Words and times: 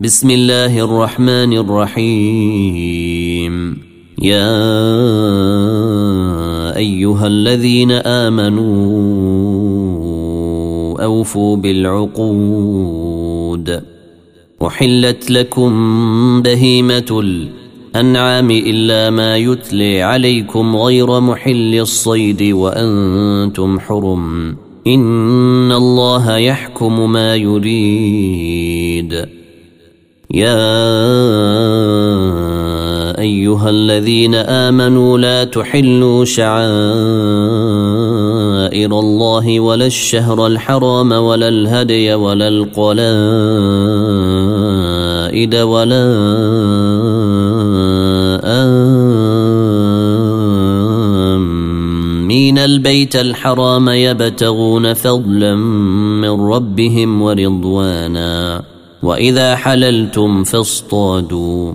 بسم 0.00 0.30
الله 0.30 0.78
الرحمن 0.84 1.52
الرحيم. 1.58 3.54
يا 4.22 4.54
أيها 6.76 7.26
الذين 7.26 7.92
آمنوا 7.92 8.64
أوفوا 11.04 11.56
بالعقود. 11.56 12.82
أحلت 14.66 15.30
لكم 15.30 15.72
بهيمة 16.42 17.20
الأنعام 17.20 18.50
إلا 18.50 19.10
ما 19.10 19.36
يتلي 19.36 20.02
عليكم 20.02 20.76
غير 20.76 21.20
محل 21.20 21.74
الصيد 21.74 22.42
وأنتم 22.42 23.80
حرم. 23.80 24.56
إن 24.86 25.72
الله 25.72 26.36
يحكم 26.36 27.12
ما 27.12 27.36
يريد. 27.36 29.28
يا 30.30 30.60
أيها 33.18 33.70
الذين 33.70 34.34
آمنوا 34.34 35.18
لا 35.18 35.44
تحلوا 35.44 36.24
شعائر 36.24 36.60
الله 39.00 39.60
ولا 39.60 39.86
الشهر 39.86 40.46
الحرام 40.46 41.12
ولا 41.12 41.48
الهدي 41.48 42.14
ولا 42.14 42.48
القلائد 42.48 42.98
ولا 45.54 46.04
آمين. 48.44 49.08
البيت 52.58 53.16
الحرام 53.16 53.88
يبتغون 53.88 54.94
فضلا 54.94 55.54
من 55.54 56.40
ربهم 56.52 57.22
ورضوانا. 57.22 58.62
واذا 59.02 59.56
حللتم 59.56 60.44
فاصطادوا 60.44 61.74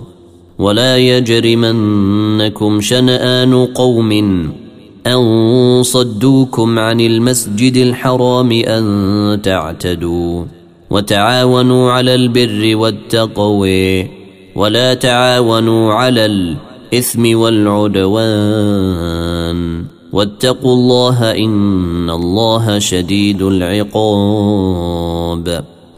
ولا 0.58 0.96
يجرمنكم 0.98 2.80
شنان 2.80 3.66
قوم 3.66 4.12
ان 5.06 5.82
صدوكم 5.82 6.78
عن 6.78 7.00
المسجد 7.00 7.76
الحرام 7.76 8.52
ان 8.52 9.40
تعتدوا 9.42 10.44
وتعاونوا 10.90 11.92
على 11.92 12.14
البر 12.14 12.76
والتقوى 12.76 14.08
ولا 14.56 14.94
تعاونوا 14.94 15.92
على 15.92 16.26
الاثم 16.26 17.38
والعدوان 17.38 18.74
واتقوا 20.12 20.74
الله 20.74 21.30
ان 21.30 22.10
الله 22.10 22.78
شديد 22.78 23.42
العقاب 23.42 24.84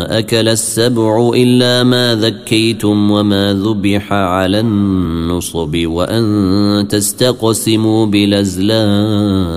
أكل 0.00 0.48
السبع 0.48 1.30
إلا 1.34 1.82
ما 1.84 2.14
ذكيتم 2.14 3.10
وما 3.10 3.54
ذبح 3.54 4.12
على 4.12 4.60
النصب 4.60 5.76
وأن 5.84 6.86
تستقسموا 6.90 8.06
بالأزلام 8.06 9.54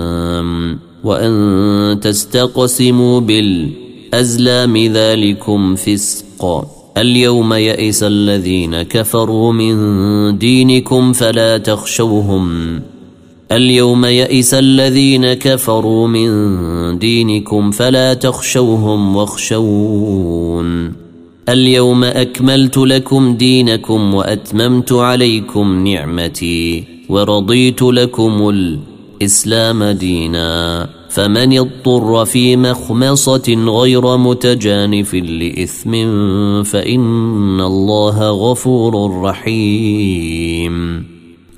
وأن 1.04 2.00
تستقسموا 2.00 3.20
بالأزلام 3.20 4.76
ذلكم 4.76 5.74
فسق. 5.74 6.68
اليوم 6.98 7.54
يئس 7.54 8.02
الذين 8.02 8.82
كفروا 8.82 9.52
من 9.52 10.38
دينكم 10.38 11.12
فلا 11.12 11.58
تخشوهم. 11.58 12.80
اليوم 13.52 14.04
يئس 14.04 14.54
الذين 14.54 15.32
كفروا 15.32 16.08
من 16.08 16.98
دينكم 16.98 17.70
فلا 17.70 18.14
تخشوهم 18.14 19.16
واخشون. 19.16 20.92
اليوم 21.48 22.04
أكملت 22.04 22.78
لكم 22.78 23.36
دينكم 23.36 24.14
وأتممت 24.14 24.92
عليكم 24.92 25.86
نعمتي 25.86 26.84
ورضيت 27.08 27.82
لكم 27.82 28.48
الإسلام 28.48 29.84
دينا. 29.84 30.88
فمن 31.10 31.58
اضطر 31.58 32.24
في 32.24 32.56
مخمصة 32.56 33.64
غير 33.68 34.16
متجانف 34.16 35.14
لإثم 35.14 35.92
فإن 36.62 37.60
الله 37.60 38.30
غفور 38.30 39.22
رحيم. 39.22 41.13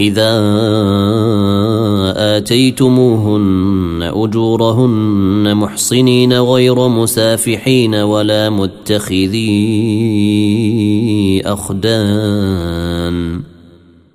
إذا 0.00 0.30
آتيتموهن 2.36 4.10
أجورهن 4.14 5.56
محصنين 5.56 6.32
غير 6.32 6.88
مسافحين 6.88 7.94
ولا 7.94 8.50
متخذي 8.50 9.42
أخدان 11.46 13.40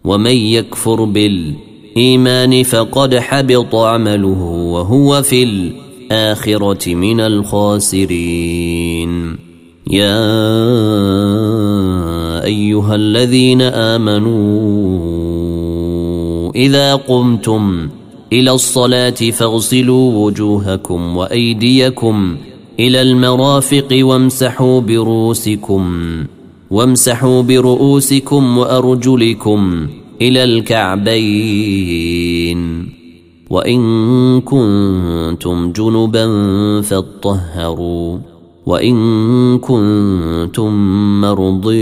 ومن 0.04 0.36
يكفر 0.36 1.04
بالإيمان 1.04 2.64
فقد 2.64 3.16
حبط 3.16 3.76
عمله 3.76 4.42
وهو 4.74 5.22
في 5.22 5.44
الآخرة 5.44 6.96
من 6.96 7.20
الخاسرين. 7.20 8.70
يا 9.90 10.26
أيها 12.44 12.96
الذين 12.96 13.62
آمنوا 13.62 14.79
إذا 16.56 16.96
قمتم 16.96 17.90
إلى 18.34 18.52
الصلاة 18.52 19.10
فاغسلوا 19.10 20.26
وجوهكم 20.26 21.18
وأيديكم 21.18 22.38
إلى 22.80 23.02
المرافق 23.02 23.88
وامسحوا 24.02 24.82
برؤوسكم 24.82 26.06
وامسحوا 26.72 27.42
برؤوسكم 27.42 28.58
وأرجلكم 28.58 29.88
إلى 30.22 30.44
الكعبين. 30.44 31.80
وإن 33.50 34.42
كنتم 34.42 35.72
جنبا 35.72 36.26
فاطهروا 36.82 38.18
وإن 38.66 39.58
كنتم 39.58 40.72
مرضي 41.22 41.80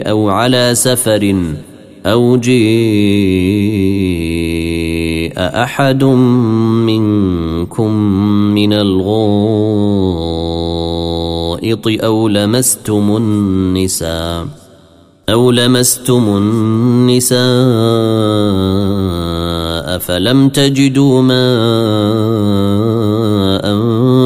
أو 0.00 0.28
على 0.28 0.74
سفر 0.74 1.34
أو 2.06 2.36
جيء 2.36 3.82
أحد 5.36 6.04
منكم 6.04 7.92
من 8.54 8.72
الغائط 8.72 9.22
أو 12.04 12.28
لمستم 12.28 13.16
النساء 13.16 14.46
أو 15.28 15.50
لمستم 15.50 16.36
النساء 16.36 17.42
فلم 19.98 20.48
تجدوا 20.48 21.22
ماء 21.22 21.42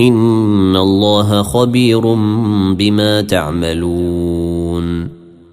ان 0.00 0.76
الله 0.76 1.42
خبير 1.42 2.00
بما 2.74 3.20
تعملون 3.20 5.08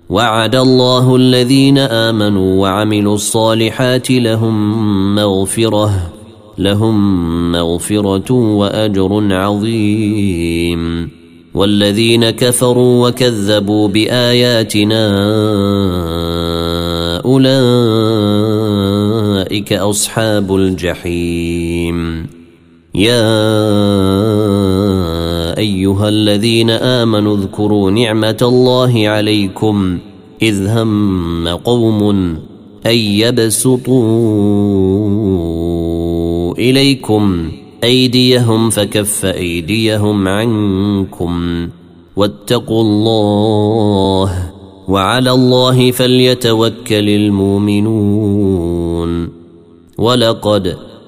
وعد 0.09 0.55
الله 0.55 1.15
الذين 1.15 1.77
امنوا 1.77 2.61
وعملوا 2.61 3.15
الصالحات 3.15 4.11
لهم 4.11 5.15
مغفره 5.15 5.91
لهم 6.57 7.51
مغفره 7.51 8.31
واجر 8.31 9.33
عظيم. 9.33 11.09
والذين 11.53 12.29
كفروا 12.29 13.07
وكذبوا 13.09 13.87
باياتنا 13.87 15.05
اولئك 17.25 17.53
اصحاب 19.73 20.55
الجحيم. 20.55 22.32
يا 22.95 23.23
أيها 25.57 26.09
الذين 26.09 26.69
آمنوا 26.69 27.37
اذكروا 27.37 27.91
نعمة 27.91 28.37
الله 28.41 29.07
عليكم 29.07 29.99
إذ 30.41 30.67
هم 30.67 31.47
قوم 31.47 32.09
أن 32.85 32.95
يبسطوا 32.95 33.93
إليكم 36.53 37.51
أيديهم 37.83 38.69
فكف 38.69 39.25
أيديهم 39.25 40.27
عنكم 40.27 41.67
واتقوا 42.15 42.81
الله 42.81 44.51
وعلى 44.87 45.31
الله 45.31 45.91
فليتوكل 45.91 47.09
المؤمنون 47.09 48.53
ولقد 49.97 50.77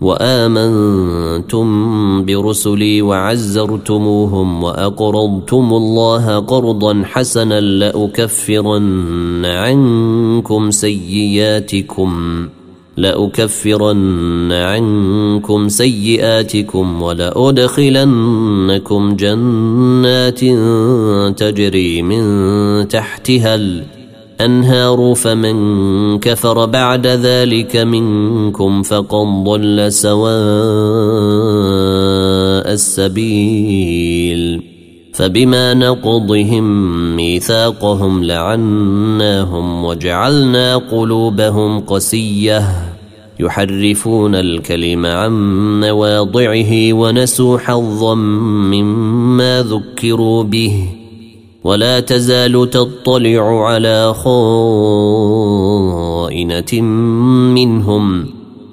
وآمنتم 0.00 1.66
برسلي 2.24 3.02
وعزرتموهم 3.02 4.62
واقرضتم 4.62 5.72
الله 5.72 6.38
قرضا 6.38 7.02
حسنا 7.04 7.60
لأكفرن 7.60 9.44
عنكم 9.44 10.70
سيئاتكم 10.70 12.48
لأكفرن 12.96 14.52
عنكم 14.52 15.68
سيئاتكم 15.68 17.02
ولأدخلنكم 17.02 18.06
جنات 19.16 20.40
تجري 21.38 22.02
من 22.02 22.88
تحتها 22.88 23.54
الأرض 23.54 23.95
أنهار 24.40 25.14
فمن 25.14 26.18
كفر 26.18 26.66
بعد 26.66 27.06
ذلك 27.06 27.76
منكم 27.76 28.82
فقد 28.82 29.44
ضل 29.44 29.92
سواء 29.92 30.26
السبيل. 32.72 34.62
فبما 35.14 35.74
نقضهم 35.74 36.66
ميثاقهم 37.16 38.24
لعناهم 38.24 39.84
وجعلنا 39.84 40.76
قلوبهم 40.76 41.80
قسية. 41.80 42.62
يحرفون 43.40 44.34
الكلم 44.34 45.06
عن 45.06 45.32
مواضعه 45.80 46.92
ونسوا 46.92 47.58
حظا 47.58 48.14
مما 48.14 49.62
ذكروا 49.62 50.42
به. 50.42 50.88
ولا 51.66 52.00
تزال 52.00 52.70
تطلع 52.70 53.66
على 53.66 54.14
خائنة 54.14 54.32
منهم 57.52 58.26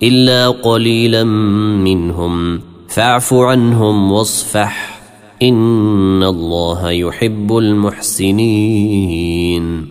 إلا 0.03 0.49
قليلا 0.49 1.23
منهم. 1.23 2.61
فاعف 2.87 3.33
عنهم 3.33 4.11
واصفح. 4.11 5.01
إن 5.41 6.23
الله 6.23 6.91
يحب 6.91 7.57
المحسنين. 7.57 9.85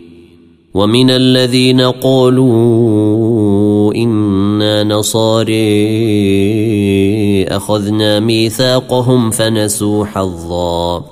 ومن 0.75 1.11
الذين 1.11 1.81
قالوا 1.81 3.95
إنا 3.95 4.85
نصاري 4.85 5.55
أخذنا 7.45 8.21
ميثاقهم 8.21 9.31
فنسوا 9.31 10.05
حظًّا. 10.05 11.12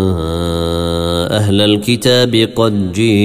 أهل 1.41 1.61
الكتاب 1.61 2.35
قد 2.55 2.91
جيءكم 2.91 3.17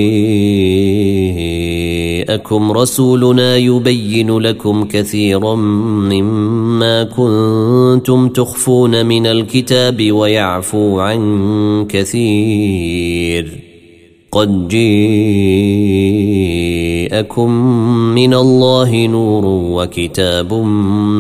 رسولنا 2.73 3.57
يبين 3.57 4.39
لكم 4.39 4.85
كثيرا 4.85 5.55
مما 5.55 7.03
كنتم 7.05 8.29
تخفون 8.29 9.07
من 9.07 9.27
الكتاب 9.27 10.13
ويعفو 10.13 11.01
عن 11.01 11.87
كثير 11.89 13.59
قد 14.33 14.69
جيءكم 14.69 15.11
من 18.15 18.35
الله 18.35 19.07
نور 19.07 19.45
وكتاب 19.47 20.55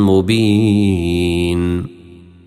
مبين 0.09 1.96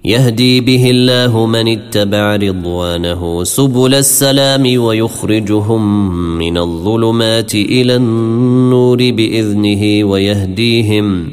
يهدي 0.10 0.62
به 0.62 0.90
الله 0.90 1.46
من 1.46 1.68
اتبع 1.68 2.36
رضوانه 2.36 3.44
سبل 3.44 3.96
السلام 3.96 4.82
ويخرجهم 4.82 6.12
من 6.38 6.58
الظلمات 6.58 7.56
إلى 7.56 7.96
النور 7.96 8.98
بإذنه 8.98 10.04
ويهديهم 10.04 11.30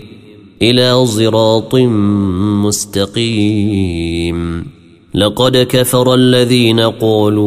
إلى 0.63 1.07
صراط 1.07 1.75
مستقيم. 2.65 4.67
لقد 5.15 5.57
كفر 5.57 6.15
الذين 6.15 6.81
قالوا 6.81 7.47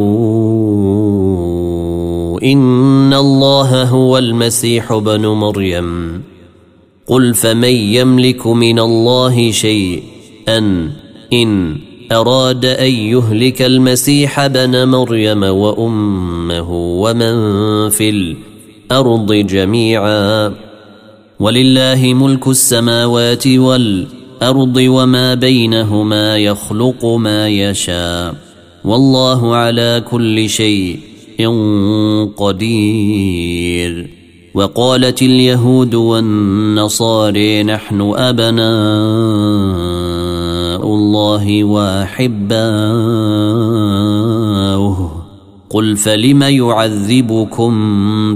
إن 2.42 3.14
الله 3.14 3.82
هو 3.82 4.18
المسيح 4.18 4.94
بن 4.94 5.26
مريم. 5.26 6.22
قل 7.06 7.34
فمن 7.34 7.74
يملك 7.74 8.46
من 8.46 8.78
الله 8.78 9.50
شيئا 9.50 10.90
إن 11.32 11.76
أراد 12.12 12.64
أن 12.64 12.90
يهلك 12.90 13.62
المسيح 13.62 14.46
بن 14.46 14.88
مريم 14.88 15.42
وأمه 15.42 16.70
ومن 16.72 17.88
في 17.88 18.10
الأرض 18.10 19.32
جميعا. 19.32 20.54
ولله 21.40 22.14
ملك 22.14 22.48
السماوات 22.48 23.46
والأرض 23.46 24.76
وما 24.76 25.34
بينهما 25.34 26.36
يخلق 26.36 27.04
ما 27.04 27.48
يشاء. 27.48 28.34
والله 28.84 29.54
على 29.54 30.04
كل 30.10 30.48
شيء 30.48 30.98
قدير. 32.36 34.10
وقالت 34.54 35.22
اليهود 35.22 35.94
والنصارى 35.94 37.62
نحن 37.62 38.12
أبناء 38.16 40.09
الله 41.10 41.64
واحباؤه 41.64 42.30
قل 45.70 45.96
فلم 45.96 46.42
يعذبكم 46.42 47.72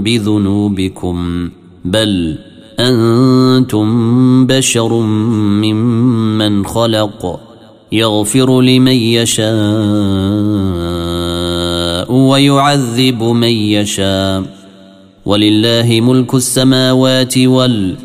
بذنوبكم؟ 0.03 1.49
بل 1.85 2.37
أنتم 2.79 3.87
بشر 4.47 4.93
ممن 5.63 6.65
خلق. 6.65 7.39
يغفر 7.91 8.61
لمن 8.61 8.91
يشاء 8.91 9.45
ويعذب 12.13 13.23
من 13.23 13.47
يشاء. 13.47 14.43
ولله 15.25 16.01
ملك 16.01 16.35
السماوات 16.35 17.37
والارض 17.37 18.04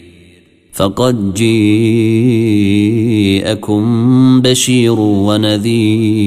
فقد 0.81 1.33
جيءكم 1.33 2.41
بشير 4.41 4.99
ونذير 4.99 6.21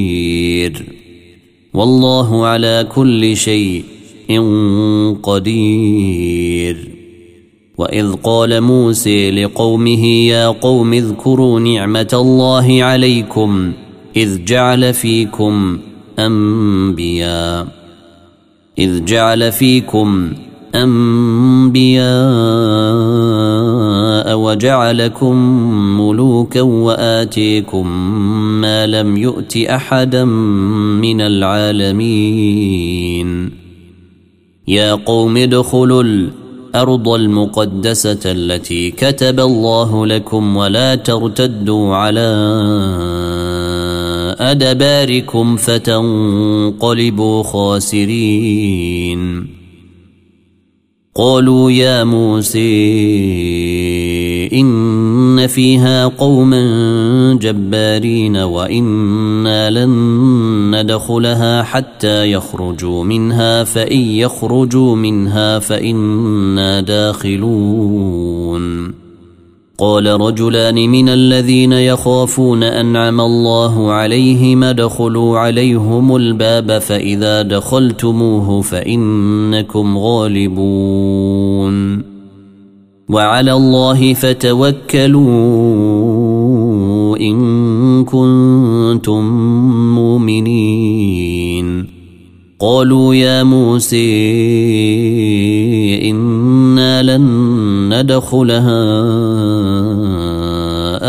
والله 1.75 2.47
على 2.47 2.87
كل 2.95 3.37
شيء 3.37 3.85
قدير 5.23 6.89
واذ 7.79 8.13
قال 8.13 8.61
موسى 8.61 9.31
لقومه 9.31 10.07
يا 10.07 10.47
قوم 10.47 10.93
اذكروا 10.93 11.61
نعمه 11.61 12.11
الله 12.13 12.85
عليكم 12.85 13.73
اذ 14.17 14.45
جعل 14.45 14.95
فيكم 14.95 15.79
انبياء 16.19 17.67
اذ 18.79 19.05
جعل 19.05 19.53
فيكم 19.53 20.33
أنبياء 20.75 22.15
وجعلكم 24.35 25.37
ملوكا 26.01 26.61
وآتيكم 26.61 27.87
ما 28.61 28.87
لم 28.87 29.17
يؤت 29.17 29.57
أحدا 29.57 30.25
من 31.05 31.21
العالمين. 31.21 32.85
يا 34.69 34.95
قوم 34.95 35.37
ادخلوا 35.37 36.03
الأرض 36.03 37.09
المقدسة 37.09 38.33
التي 38.33 38.91
كتب 38.91 39.41
الله 39.41 40.07
لكم 40.07 40.57
ولا 40.57 40.95
ترتدوا 40.95 41.95
على 41.95 42.55
أدباركم 44.39 45.57
فتنقلبوا 45.57 47.43
خاسرين. 47.43 48.95
قالوا 51.17 51.71
يا 51.71 52.05
موسى 52.05 52.59
إن 54.55 55.47
فيها 55.47 56.07
قوما 56.07 57.39
جبارين 57.41 58.37
وإنا 58.37 59.71
لن 59.71 59.91
ندخلها 60.81 61.63
حتى 61.63 62.33
يخرجوا 62.33 63.05
منها 63.05 63.65
فإن 63.65 63.99
يخرجوا 64.01 64.97
منها 64.97 65.59
فإنا 65.59 66.81
داخلون 66.81 68.25
قال 69.79 70.21
رجلان 70.21 70.75
من 70.75 71.09
الذين 71.09 71.73
يخافون 71.73 72.63
انعم 72.63 73.21
الله 73.21 73.93
عليهم 73.93 74.65
ادخلوا 74.65 75.39
عليهم 75.39 76.17
الباب 76.17 76.79
فاذا 76.79 77.43
دخلتموه 77.43 78.61
فانكم 78.61 79.99
غالبون 79.99 80.95
وعلى 83.09 83.53
الله 83.53 84.15
فتوكلوا 84.15 85.25
إن 87.17 88.05
كنتم 88.05 89.25
مؤمنين. 89.95 91.87
قالوا 92.61 93.15
يا 93.15 93.43
موسى 93.43 94.01
إنا 96.11 97.03
لن 97.03 97.25
ندخلها 97.95 98.83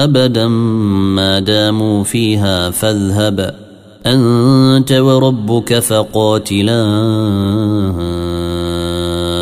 أبدا 0.03 0.47
ما 0.47 1.39
داموا 1.39 2.03
فيها 2.03 2.69
فاذهب 2.69 3.55
أنت 4.05 4.91
وربك 4.91 5.79
فقاتلا. 5.79 6.85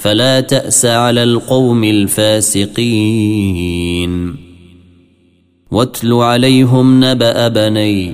فلا 0.00 0.40
تأس 0.40 0.86
على 0.86 1.22
القوم 1.22 1.84
الفاسقين. 1.84 2.70
واتل 5.70 6.12
عليهم 6.12 7.04
نبأ 7.04 7.48
بني 7.48 8.12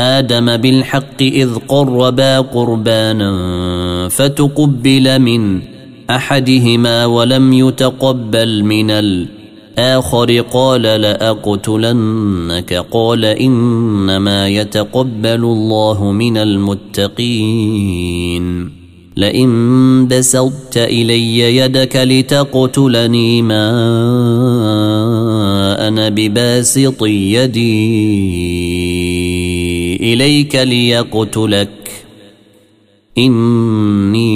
آدم 0.00 0.56
بالحق 0.56 1.22
إذ 1.22 1.54
قربا 1.54 2.40
قربانا 2.40 4.08
فتقبل 4.08 5.18
من 5.18 5.60
أحدهما 6.10 7.06
ولم 7.06 7.52
يتقبل 7.52 8.62
من 8.62 8.90
الآخر. 8.90 10.40
قال 10.40 10.82
لأقتلنك. 10.82 12.86
قال 12.90 13.24
إنما 13.24 14.48
يتقبل 14.48 15.24
الله 15.24 16.12
من 16.12 16.36
المتقين. 16.36 17.18
لئن 19.18 20.08
بسطت 20.08 20.76
إلي 20.76 21.56
يدك 21.56 21.96
لتقتلني 21.96 23.42
ما 23.42 23.68
أنا 25.88 26.08
بباسط 26.08 27.04
يدي 27.04 27.88
إليك 30.12 30.56
ليقتلك. 30.56 31.68
إني 33.18 34.28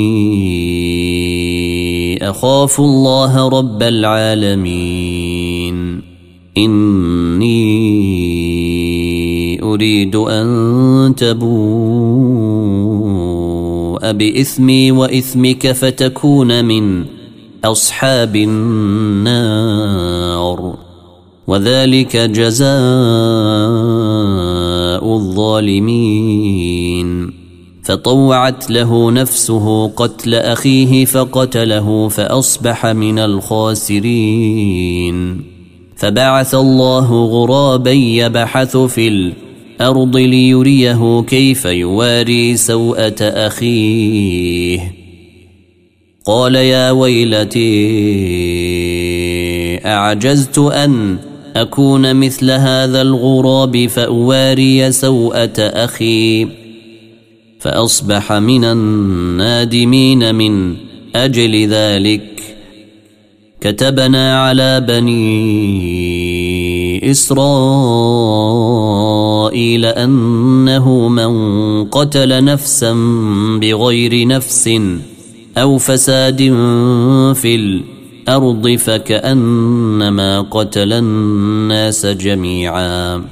أخاف 2.30 2.80
الله 2.80 3.48
رب 3.48 3.82
العالمين. 3.82 5.32
إني 6.58 7.62
أريد 9.62 10.16
أن 10.16 11.14
تبوء. 11.16 13.31
بإثمي 14.12 14.92
وإثمك 14.92 15.72
فتكون 15.72 16.64
من 16.64 17.04
أصحاب 17.64 18.36
النار. 18.36 19.72
وذلك 21.46 22.16
جزاء 22.16 22.72
الظالمين. 25.16 27.32
فطوعت 27.84 28.70
له 28.70 29.10
نفسه 29.10 29.88
قتل 29.88 30.34
أخيه 30.34 31.04
فقتله 31.04 32.08
فأصبح 32.08 32.86
من 32.86 33.18
الخاسرين. 33.18 35.12
فبعث 35.96 36.54
الله 36.54 37.24
غرابا 37.24 37.90
يبحث 37.90 38.76
في 38.76 39.08
الأرض 39.82 40.16
ليريه 40.16 41.22
كيف 41.22 41.64
يواري 41.64 42.56
سوءة 42.56 43.14
أخيه. 43.20 44.94
قال 46.24 46.54
يا 46.54 46.90
ويلتي 46.90 47.60
أعجزت 49.86 50.58
أن 50.58 51.18
أكون 51.56 52.16
مثل 52.16 52.50
هذا 52.50 53.02
الغراب 53.02 53.86
فأواري 53.86 54.92
سوءة 54.92 55.58
أخي. 55.58 56.48
فأصبح 57.60 58.32
من 58.32 58.64
النادمين 58.64 60.34
من 60.34 60.76
أجل 61.16 61.68
ذلك. 61.68 62.42
كتبنا 63.60 64.42
على 64.42 64.80
بني 64.80 66.71
إسرائيل 67.10 68.64
أنه 69.84 71.08
من 71.08 71.84
قتل 71.84 72.44
نفسا 72.44 72.92
بغير 73.60 74.26
نفس 74.28 74.70
أو 75.58 75.78
فساد 75.78 76.38
في 77.34 77.54
الأرض 77.54 78.68
فكأنما 78.68 80.40
قتل 80.40 80.92
الناس 80.92 82.06
جميعا. 82.06 83.24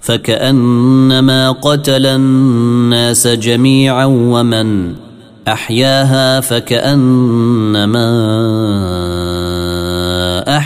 فكأنما 0.00 1.50
قتل 1.50 2.06
الناس 2.06 3.26
جميعا 3.26 4.04
ومن 4.04 4.94
أحياها 5.48 6.40
فكأنما 6.40 8.10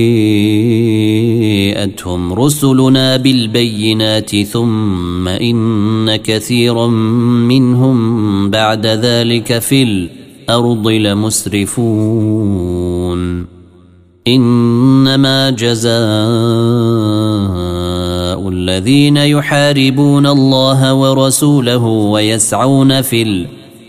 رسلنا 2.34 3.18
بالبينات 3.18 4.36
ثم 4.36 5.28
إن 5.28 6.16
كثيرا 6.16 6.88
منهم 6.88 8.50
بعد 8.50 8.86
ذلك 8.86 9.60
في 9.60 9.84
الأرض 9.84 10.88
لمسرفون. 10.88 12.36
إنما 14.28 15.50
جزاء 15.50 15.96
الذين 18.50 19.18
يحاربون 19.18 20.28
الله 20.28 20.94
ورسوله 20.94 21.86
ويسعون 21.86 23.02
في 23.02 23.22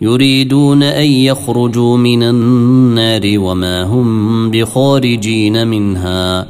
يريدون 0.00 0.82
أن 0.82 1.06
يخرجوا 1.06 1.96
من 1.96 2.22
النار 2.22 3.20
وما 3.24 3.82
هم 3.82 4.50
بخارجين 4.50 5.66
منها 5.66 6.46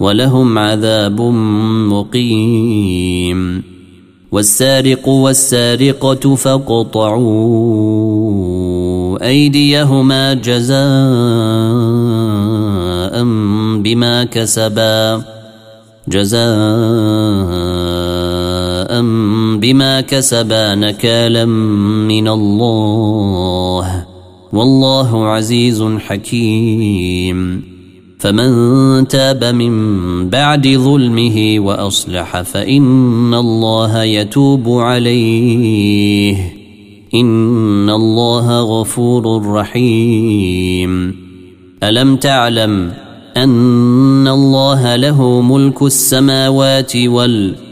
ولهم 0.00 0.58
عذاب 0.58 1.20
مقيم. 1.90 3.62
والسارق 4.32 5.08
والسارقة 5.08 6.34
فاقطعوا 6.34 7.26
أيديهما 9.26 10.34
جزاء 10.34 10.76
بما 13.82 14.24
كسبا. 14.24 15.22
جزاء 16.08 16.46
بما 19.60 20.00
كسبا 20.00 20.74
نكالا 20.74 21.44
من 21.44 22.28
الله 22.28 24.06
والله 24.52 25.26
عزيز 25.26 25.82
حكيم. 25.82 27.62
فمن 28.18 29.08
تاب 29.08 29.44
من 29.44 30.30
بعد 30.30 30.68
ظلمه 30.68 31.54
وأصلح 31.58 32.40
فإن 32.40 33.34
الله 33.34 34.02
يتوب 34.02 34.68
عليه. 34.68 36.52
إن 37.14 37.90
الله 37.90 38.60
غفور 38.60 39.46
رحيم. 39.46 41.16
ألم 41.82 42.16
تعلم 42.16 42.92
أن 43.36 44.28
الله 44.28 44.96
له 44.96 45.40
ملك 45.40 45.82
السماوات 45.82 46.96
والارض 46.96 47.65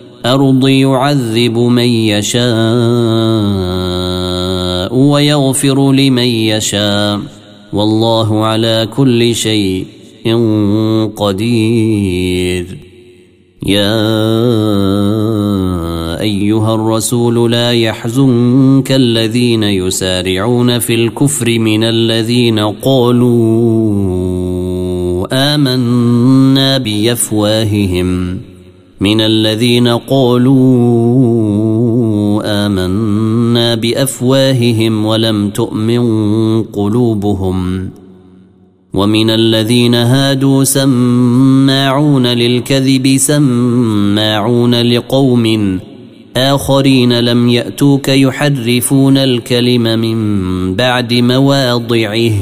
يعذب 0.69 1.59
من 1.59 1.85
يشاء 1.85 2.45
ويغفر 4.95 5.93
لمن 5.93 6.23
يشاء 6.23 7.21
والله 7.73 8.45
على 8.45 8.89
كل 8.97 9.35
شيء 9.35 9.87
قدير. 11.17 12.79
يا 13.67 14.01
أيها 16.21 16.75
الرسول 16.75 17.53
لا 17.53 17.73
يحزنك 17.73 18.93
الذين 18.93 19.63
يسارعون 19.63 20.79
في 20.79 20.95
الكفر 20.95 21.59
من 21.59 21.85
الذين 21.85 22.59
قالوا 22.59 23.35
آمنا 25.33 26.79
بأفواههم. 26.79 28.41
من 29.05 29.21
الذين 29.21 29.89
قالوا 29.89 30.55
آمنا 32.67 33.75
بأفواههم 33.75 35.07
ولم 35.07 35.51
تؤمن 35.51 36.03
قلوبهم 36.63 37.89
ومن 38.95 39.31
الذين 39.31 39.95
هادوا 39.95 40.65
سماعون 40.65 42.27
للكذب 42.27 43.17
سماعون 43.17 44.75
لقوم 44.75 45.79
آخرين 46.37 47.21
لم 47.21 47.49
يأتوك 47.49 48.09
يحرفون 48.09 49.17
الكلم 49.17 49.99
من 49.99 50.19
بعد 50.75 51.15
مواضعه 51.15 52.33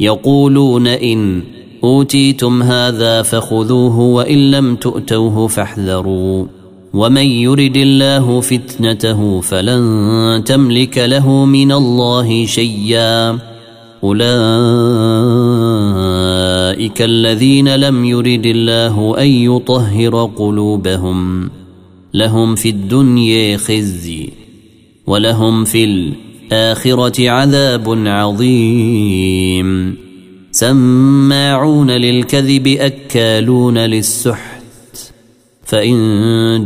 يقولون 0.00 0.86
إن 0.86 1.42
أوتيتم 1.84 2.62
هذا 2.62 3.22
فخذوه 3.22 3.98
وإن 3.98 4.50
لم 4.50 4.76
تؤتوه 4.76 5.46
فاحذروا. 5.46 6.46
ومن 6.94 7.26
يرد 7.26 7.76
الله 7.76 8.40
فتنته 8.40 9.40
فلن 9.40 10.42
تملك 10.46 10.98
له 10.98 11.44
من 11.44 11.72
الله 11.72 12.46
شيئا. 12.46 13.38
أولئك 14.04 14.22
الذين 17.02 17.74
لم 17.76 18.04
يرد 18.04 18.46
الله 18.46 19.14
أن 19.18 19.26
يطهر 19.26 20.30
قلوبهم. 20.36 21.50
لهم 22.14 22.54
في 22.54 22.68
الدنيا 22.68 23.56
خزي 23.56 24.30
ولهم 25.06 25.64
في 25.64 25.84
الآخرة 25.84 27.30
عذاب 27.30 28.02
عظيم. 28.06 29.97
سماعون 30.58 31.90
للكذب 31.90 32.66
أكالون 32.66 33.78
للسحت 33.78 35.12
فإن 35.64 36.64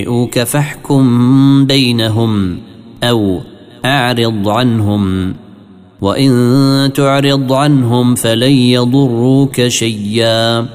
جيءوك 0.00 0.38
فاحكم 0.38 1.66
بينهم 1.66 2.58
أو 3.02 3.40
أعرض 3.84 4.48
عنهم 4.48 5.34
وإن 6.00 6.90
تعرض 6.94 7.52
عنهم 7.52 8.14
فلن 8.14 8.52
يضروك 8.52 9.68
شيئا 9.68 10.66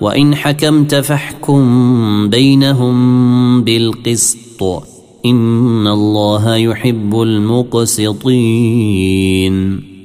وإن 0.00 0.34
حكمت 0.34 0.94
فاحكم 0.94 2.30
بينهم 2.30 3.64
بالقسط 3.64 4.62
إن 5.26 5.86
الله 5.86 6.56
يحب 6.56 7.22
المقسطين. 7.22 8.32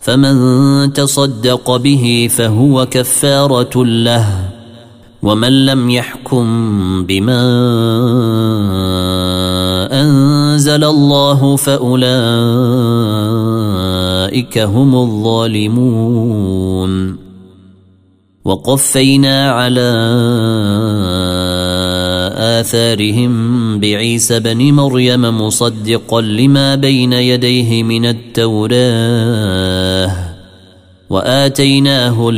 فمن 0.00 0.92
تصدق 0.92 1.76
به 1.76 2.28
فهو 2.30 2.86
كفارة 2.86 3.84
له 3.84 4.50
ومن 5.22 5.66
لم 5.66 5.90
يحكم 5.90 6.46
بما 7.06 7.42
أنزل 9.92 10.84
الله 10.84 11.56
فأولئك 11.56 12.18
هم 14.58 14.94
الظالمون. 14.94 16.50
وقفينا 18.44 19.50
على 19.50 19.90
آثارهم 22.60 23.80
بعيسى 23.80 24.40
بن 24.40 24.72
مريم 24.72 25.20
مصدقا 25.20 26.20
لما 26.20 26.74
بين 26.74 27.12
يديه 27.12 27.82
من 27.82 28.06
التوراة 28.06 29.60
وآتيناه 31.10 32.28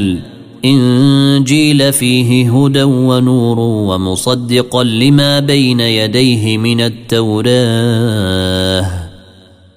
الإنجيل 0.65 1.93
فيه 1.93 2.51
هدى 2.51 2.83
ونور 2.83 3.59
ومصدقا 3.59 4.85
لما 4.85 5.41
بين 5.41 5.81
يديه 5.81 6.59
من 6.59 6.81
التوراة 6.81 7.93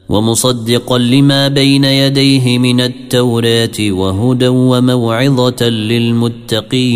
ومصدقا 0.10 0.98
لما 0.98 1.48
بين 1.48 1.84
يديه 1.84 2.58
من 2.58 2.82
التوراة 2.82 3.78
وهدى 3.80 4.48
وموعظة 4.48 5.70
للمتقين. 5.70 6.96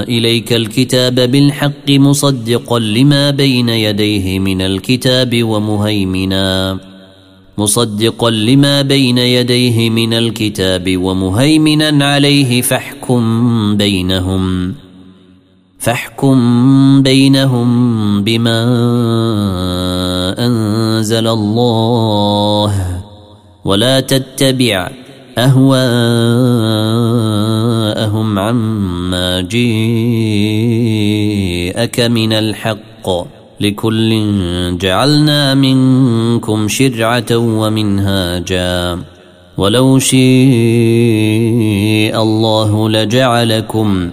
إليك 0.00 0.52
الكتاب 0.52 1.14
بالحق 1.14 1.90
مصدقا 1.90 2.78
لما 2.78 3.30
بين 3.30 3.68
يديه 3.68 4.38
من 4.38 4.62
الكتاب 4.62 5.44
ومهيمنا. 5.44 6.78
مصدقا 7.58 8.30
لما 8.30 8.82
بين 8.82 9.18
يديه 9.18 9.90
من 9.90 10.14
الكتاب 10.14 10.96
ومهيمنا 10.96 12.06
عليه 12.06 12.62
فاحكم 12.62 13.76
بينهم. 13.76 14.74
فاحكم 15.78 17.02
بينهم 17.02 18.22
بما 18.24 18.64
أنزل 20.38 21.26
الله. 21.26 23.00
ولا 23.64 24.00
تتبع 24.00 24.90
أهواءهم 25.38 25.88
عما 28.38 29.40
جيءك 29.40 29.60
من 32.00 32.32
الحق 32.32 33.08
لكل 33.60 34.26
جعلنا 34.78 35.54
منكم 35.54 36.68
شرعة 36.68 37.36
ومنهاجا. 37.36 38.98
ولو 39.58 39.98
شيء 39.98 40.20
الله 42.22 42.88
لجعلكم 42.90 44.10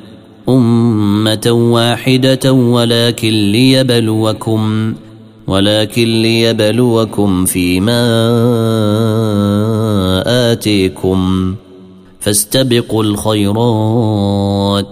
أمة 0.50 1.52
واحدة 1.52 2.54
ولكن 2.54 3.52
ليبلوكم 3.52 4.94
ولكن 5.48 6.22
ليبلوكم 6.22 7.46
فيما 7.46 8.04
آتيكم 10.52 11.56
فاستبقوا 12.20 13.04
الخيرات. 13.04 14.88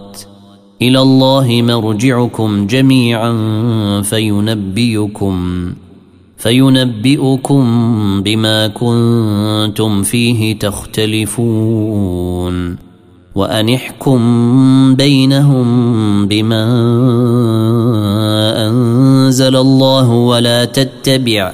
إلى 0.81 1.01
الله 1.01 1.61
مرجعكم 1.61 2.67
جميعا 2.67 3.31
فينبئكم 4.01 5.73
فينبئكم 6.37 7.63
بما 8.23 8.67
كنتم 8.67 10.03
فيه 10.03 10.59
تختلفون. 10.59 12.15
وأن 13.35 13.69
احكم 13.69 14.95
بينهم 14.95 15.67
بما 16.27 16.65
أنزل 18.67 19.55
الله 19.55 20.09
ولا 20.09 20.65
تتبع 20.65 21.53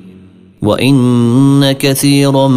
وان 0.61 1.71
كثيرا 1.71 2.47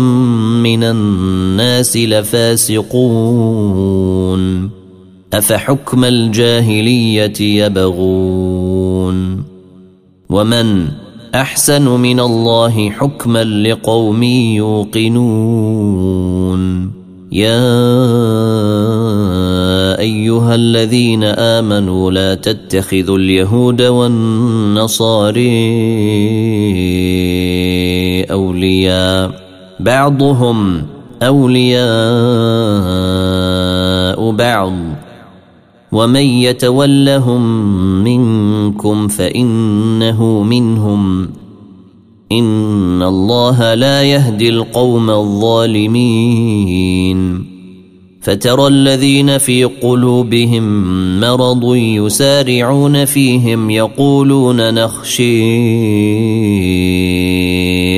من 0.60 0.84
الناس 0.84 1.96
لفاسقون 1.96 2.84
افحكم 5.32 6.04
الجاهليه 6.04 7.40
يبغون 7.40 9.44
ومن 10.30 10.88
احسن 11.34 11.88
من 11.88 12.20
الله 12.20 12.90
حكما 12.90 13.44
لقوم 13.44 14.22
يوقنون 14.52 15.84
يا 17.32 17.64
ايها 19.98 20.54
الذين 20.54 21.24
امنوا 21.24 22.10
لا 22.10 22.34
تتخذوا 22.34 23.18
اليهود 23.18 23.82
والنصاري 23.82 25.44
أولياء 28.30 29.40
بعضهم 29.80 30.82
أولياء 31.22 31.84
بعض. 34.30 34.72
ومن 35.92 36.20
يتولهم 36.20 37.42
منكم 38.04 39.08
فإنه 39.08 40.42
منهم. 40.42 41.28
إن 42.32 43.02
الله 43.02 43.74
لا 43.74 44.02
يهدي 44.02 44.48
القوم 44.48 45.10
الظالمين. 45.10 46.34
فترى 48.20 48.66
الذين 48.66 49.38
في 49.38 49.64
قلوبهم 49.64 50.64
مرض 51.20 51.74
يسارعون 51.74 53.04
فيهم 53.04 53.70
يقولون 53.70 54.74
نخشي 54.74 55.24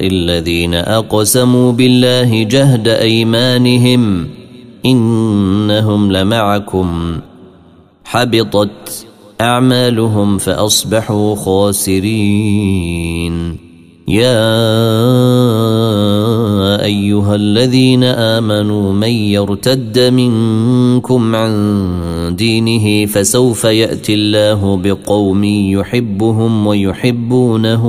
الذين 0.00 0.74
أقسموا 0.74 1.72
بالله 1.72 2.42
جهد 2.42 2.88
أيمانهم 2.88 4.26
إنهم 4.86 6.12
لمعكم. 6.12 7.16
حبطت 8.04 9.06
أعمالهم 9.40 10.38
فأصبحوا 10.38 11.34
خاسرين. 11.34 12.90
يا 14.08 14.50
أيها 16.84 17.34
الذين 17.34 18.04
آمنوا 18.04 18.92
من 18.92 19.08
يرتد 19.08 19.98
منكم 19.98 21.36
عن 21.36 22.34
دينه 22.36 23.06
فسوف 23.06 23.64
يأتي 23.64 24.14
الله 24.14 24.76
بقوم 24.76 25.44
يحبهم 25.44 26.66
ويحبونه. 26.66 27.84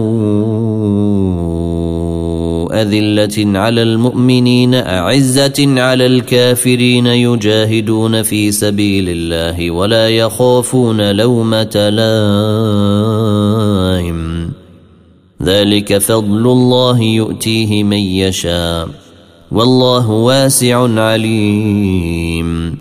أذلة 2.82 3.60
على 3.60 3.84
المؤمنين 3.84 4.74
أعزة 4.74 5.82
على 5.82 6.06
الكافرين 6.06 7.06
يجاهدون 7.06 8.24
في 8.24 8.52
سبيل 8.52 9.06
الله 9.10 9.72
ولا 9.72 10.10
يخافون 10.10 11.12
لومة 11.12 11.89
لائم. 13.89 14.52
ذلك 15.44 15.98
فضل 15.98 16.48
الله 16.48 17.02
يؤتيه 17.02 17.84
من 17.84 17.98
يشاء. 17.98 18.88
والله 19.52 20.10
واسع 20.10 21.02
عليم. 21.02 22.81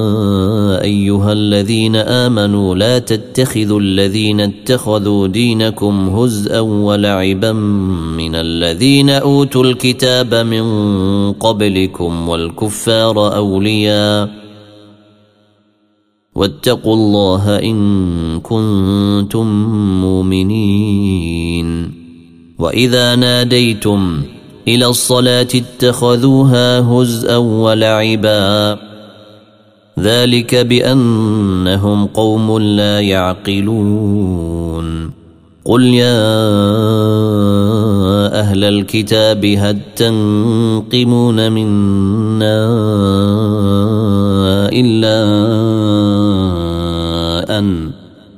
أيها 0.81 1.31
الذين 1.31 1.95
آمنوا 1.95 2.75
لا 2.75 2.99
تتخذوا 2.99 3.79
الذين 3.79 4.39
اتخذوا 4.41 5.27
دينكم 5.27 6.09
هزءا 6.09 6.59
ولعبا 6.59 7.51
من 8.17 8.35
الذين 8.35 9.09
أوتوا 9.09 9.63
الكتاب 9.63 10.33
من 10.35 10.63
قبلكم 11.33 12.29
والكفار 12.29 13.35
أولياء. 13.35 14.29
واتقوا 16.35 16.95
الله 16.95 17.59
إن 17.59 18.39
كنتم 18.39 19.47
مؤمنين. 20.01 21.91
وإذا 22.59 23.15
ناديتم 23.15 24.21
إلى 24.67 24.85
الصلاة 24.85 25.47
اتخذوها 25.55 26.79
هزءا 26.79 27.37
ولعبا. 27.37 28.90
ذلك 29.99 30.55
بأنهم 30.55 32.05
قوم 32.05 32.59
لا 32.59 32.99
يعقلون. 33.01 34.51
قل 35.65 35.83
يا 35.83 36.21
أهل 38.39 38.63
الكتاب 38.63 39.45
هل 39.45 39.77
تنقمون 39.95 41.51
منا 41.51 42.59
إلا 44.73 45.17
أن 47.59 47.91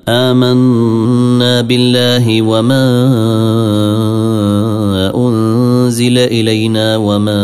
آمنا 0.07 1.61
بالله 1.61 2.41
وما 2.41 2.87
أنزل 5.15 6.17
إلينا 6.17 6.97
وما 6.97 7.43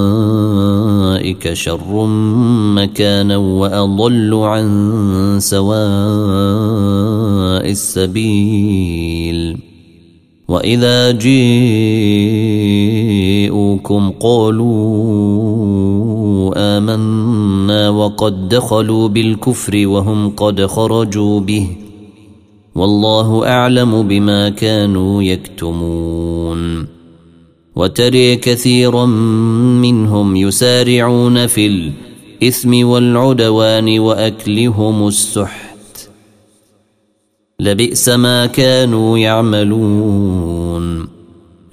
شر 1.53 2.05
مكانا 2.75 3.37
وأضل 3.37 4.33
عن 4.33 5.37
سواء 5.39 5.81
السبيل. 7.71 9.57
وإذا 10.47 11.11
جيءوكم 11.11 11.61
قالوا 14.19 14.71
آمنا 16.77 17.89
وقد 17.89 18.49
دخلوا 18.49 19.07
بالكفر 19.07 19.87
وهم 19.87 20.29
قد 20.29 20.65
خرجوا 20.65 21.39
به. 21.39 21.67
والله 22.75 23.47
أعلم 23.47 24.07
بما 24.07 24.49
كانوا 24.49 25.23
يكتمون. 25.23 27.00
وتري 27.75 28.35
كثيرا 28.35 29.05
منهم 29.05 30.35
يسارعون 30.35 31.47
في 31.47 31.67
الإثم 31.67 32.85
والعدوان 32.87 33.99
وأكلهم 33.99 35.07
السحت. 35.07 36.09
لبئس 37.59 38.09
ما 38.09 38.45
كانوا 38.45 39.17
يعملون. 39.17 41.07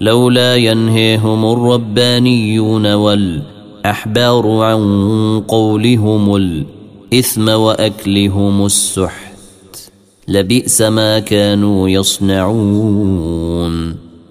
لولا 0.01 0.55
ينهيهم 0.55 1.45
الربانيون 1.45 2.93
والأرض 2.93 3.59
الأحبار 3.79 4.47
عن 4.47 5.43
قولهم 5.47 6.35
الإثم 6.35 7.49
وأكلهم 7.49 8.65
السحت. 8.65 9.91
لبئس 10.27 10.81
ما 10.81 11.19
كانوا 11.19 11.89
يصنعون. 11.89 13.29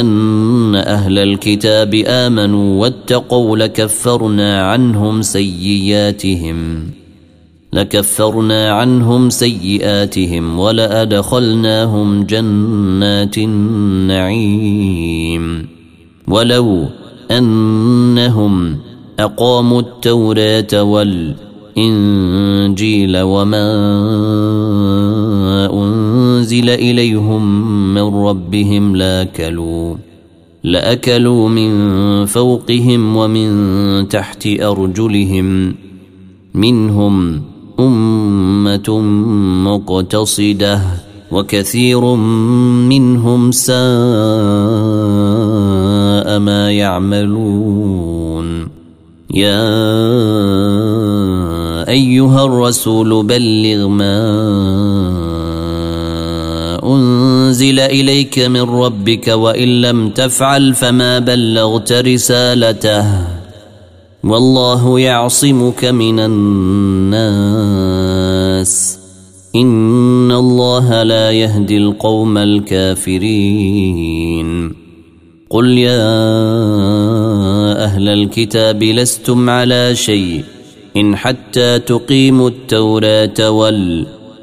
أن 0.00 0.74
أهل 0.74 1.18
الكتاب 1.18 1.94
آمنوا 2.06 2.80
واتقوا 2.80 3.56
لكفرنا 3.56 4.62
عنهم 4.62 5.22
سيئاتهم. 5.22 6.90
لكفرنا 7.72 8.70
عنهم 8.70 9.30
سيئاتهم 9.30 10.58
ولأدخلناهم 10.58 12.24
جنات 12.24 13.38
النعيم. 13.38 14.94
ولو 16.28 16.84
أنهم 17.30 18.78
أقاموا 19.18 19.80
التوراة 19.80 20.82
والإنجيل 21.76 23.20
وما 23.20 23.70
أنزل 25.72 26.70
إليهم 26.70 27.63
من 27.94 28.26
ربهم 28.26 28.96
لاكلوا 28.96 29.96
لأكلوا 30.64 31.48
من 31.48 31.70
فوقهم 32.26 33.16
ومن 33.16 34.08
تحت 34.08 34.46
أرجلهم 34.46 35.74
منهم 36.54 37.42
أمة 37.80 39.00
مقتصدة 39.64 40.80
وكثير 41.32 42.14
منهم 42.90 43.52
ساء 43.52 43.74
ما 46.38 46.70
يعملون. 46.72 48.68
يا 49.34 49.66
أيها 51.88 52.44
الرسول 52.44 53.26
بلغ 53.26 53.88
ما 53.88 54.14
أنزل 57.54 57.80
إليك 57.80 58.38
من 58.38 58.60
ربك 58.62 59.28
وإن 59.28 59.80
لم 59.80 60.08
تفعل 60.10 60.74
فما 60.74 61.18
بلغت 61.18 61.92
رسالته 61.92 63.06
والله 64.24 65.00
يعصمك 65.00 65.84
من 65.84 66.20
الناس 66.20 67.44
إن 69.54 70.32
الله 70.32 71.02
لا 71.02 71.30
يهدي 71.30 71.76
القوم 71.76 72.38
الكافرين 72.38 73.64
قل 75.50 75.78
يا 75.78 76.02
أهل 77.84 78.08
الكتاب 78.08 78.82
لستم 78.82 79.50
على 79.50 79.94
شيء 79.94 80.42
إن 80.96 81.16
حتى 81.16 81.78
تقيموا 81.78 82.48
التوراة 82.48 83.50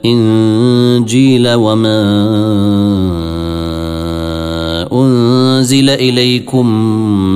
والإنجيل 0.05 1.53
وما 1.53 2.01
أنزل 4.93 5.89
إليكم 5.89 6.65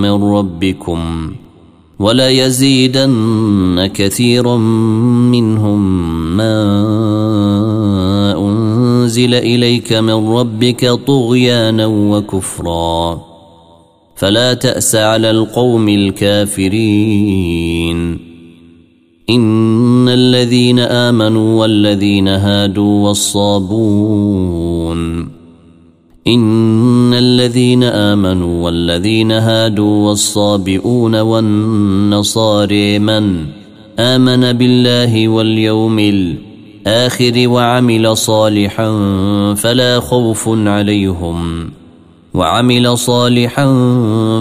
من 0.01 0.23
ربكم 0.23 1.31
ولا 1.99 2.29
يزيدن 2.29 3.91
كثيرا 3.93 4.57
منهم 4.57 5.81
ما 6.37 6.55
أنزل 8.37 9.33
إليك 9.35 9.93
من 9.93 10.27
ربك 10.29 10.85
طغيانا 11.07 11.85
وكفرا. 11.85 13.21
فلا 14.15 14.53
تأس 14.53 14.95
على 14.95 15.31
القوم 15.31 15.89
الكافرين. 15.89 16.65
إن 19.29 20.09
الذين 20.09 20.79
آمنوا 20.79 21.61
والذين 21.61 22.27
هادوا 22.27 23.07
والصابون. 23.07 24.99
إن 26.27 27.13
الذين 27.13 27.83
آمنوا 27.83 28.65
والذين 28.65 29.31
هادوا 29.31 30.07
والصابئون 30.07 31.15
والنصاري 31.15 32.99
من 32.99 33.45
آمن 33.99 34.53
بالله 34.53 35.27
واليوم 35.27 35.99
الآخر 35.99 37.47
وعمل 37.47 38.17
صالحا 38.17 38.89
فلا 39.57 39.99
خوف 39.99 40.49
عليهم. 40.49 41.69
وعمل 42.33 42.97
صالحا 42.97 43.65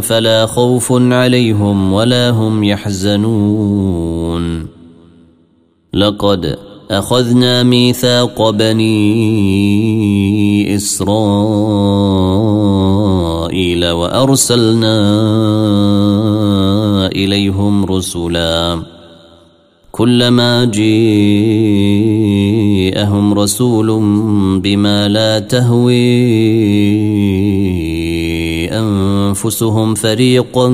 فلا 0.00 0.46
خوف 0.46 0.92
عليهم 0.92 1.92
ولا 1.92 2.30
هم 2.30 2.64
يحزنون. 2.64 4.73
لقد 5.94 6.58
أخذنا 6.90 7.62
ميثاق 7.62 8.50
بني 8.50 8.94
إسرائيل 10.76 11.10
وأرسلنا 13.90 14.96
إليهم 17.06 17.84
رسلا. 17.84 18.82
كلما 19.92 20.64
جيءهم 20.64 20.84
رسول 23.34 23.86
بما 24.60 25.08
لا 25.08 25.38
تهوي 25.38 26.34
أنفسهم 28.70 29.94
فريقا 29.94 30.68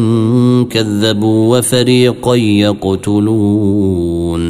كذبوا 0.70 1.58
وفريقا 1.58 2.36
يقتلون. 2.36 4.49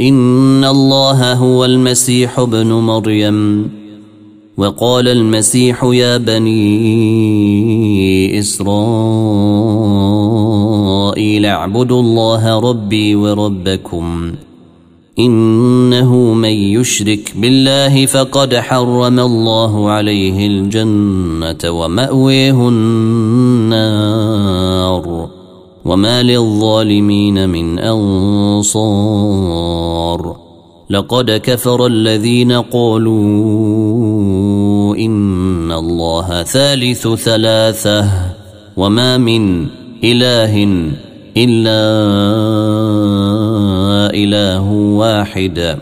ان 0.00 0.64
الله 0.64 1.32
هو 1.32 1.64
المسيح 1.64 2.38
ابن 2.38 2.72
مريم. 2.72 3.70
وقال 4.56 5.08
المسيح 5.08 5.84
يا 5.84 6.16
بني 6.16 6.58
اسرائيل 8.38 8.66
اعبدوا 11.46 12.00
الله 12.00 12.60
ربي 12.60 13.14
وربكم. 13.14 14.32
انه 15.18 16.16
من 16.16 16.48
يشرك 16.48 17.32
بالله 17.36 18.06
فقد 18.06 18.54
حرم 18.54 19.20
الله 19.20 19.90
عليه 19.90 20.46
الجنه 20.46 21.70
وماويه 21.70 22.68
النار. 22.68 23.80
وما 25.84 26.22
للظالمين 26.22 27.48
من 27.48 27.78
انصار 27.78 29.20
لقد 30.90 31.30
كفر 31.30 31.86
الذين 31.86 32.52
قالوا 32.52 33.16
ان 34.96 35.72
الله 35.72 36.42
ثالث 36.42 37.08
ثلاثة 37.08 38.10
وما 38.76 39.16
من 39.16 39.66
اله 40.04 40.62
الا 41.36 41.80
اله 44.14 44.72
واحد 44.72 45.78